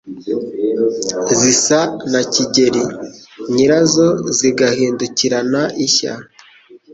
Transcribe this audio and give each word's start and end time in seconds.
Zisa 1.37 1.79
na 2.11 2.21
Kigeli 2.33 2.83
nyirazo; 3.53 4.07
Zigahindukirana 4.37 5.61
ishya, 5.85 6.13